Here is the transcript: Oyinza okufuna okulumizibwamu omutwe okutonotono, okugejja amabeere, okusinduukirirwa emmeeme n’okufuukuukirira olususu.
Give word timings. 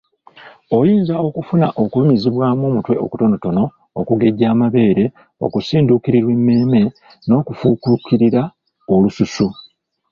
Oyinza 0.77 1.15
okufuna 1.27 1.67
okulumizibwamu 1.83 2.63
omutwe 2.69 2.93
okutonotono, 3.05 3.63
okugejja 3.99 4.45
amabeere, 4.53 5.05
okusinduukirirwa 5.45 6.31
emmeeme 6.37 6.81
n’okufuukuukirira 7.27 8.41
olususu. 8.93 9.47